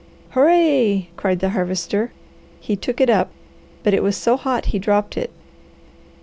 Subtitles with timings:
[0.31, 2.11] "Hooray!" cried the Harvester.
[2.59, 3.29] He took it up,
[3.83, 5.29] but it was so hot he dropped it.